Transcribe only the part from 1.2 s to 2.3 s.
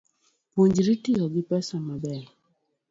gi pesa maber